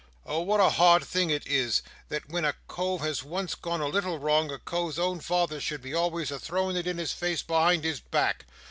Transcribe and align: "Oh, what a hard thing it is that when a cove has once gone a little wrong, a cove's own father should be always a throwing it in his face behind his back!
"Oh, 0.25 0.39
what 0.41 0.59
a 0.59 0.69
hard 0.69 1.03
thing 1.03 1.29
it 1.29 1.45
is 1.45 1.83
that 2.09 2.27
when 2.27 2.43
a 2.43 2.55
cove 2.67 3.01
has 3.01 3.23
once 3.23 3.53
gone 3.53 3.81
a 3.81 3.87
little 3.87 4.17
wrong, 4.17 4.49
a 4.49 4.57
cove's 4.57 4.97
own 4.97 5.19
father 5.19 5.61
should 5.61 5.83
be 5.83 5.93
always 5.93 6.31
a 6.31 6.39
throwing 6.39 6.75
it 6.75 6.87
in 6.87 6.97
his 6.97 7.13
face 7.13 7.43
behind 7.43 7.83
his 7.83 7.99
back! 7.99 8.47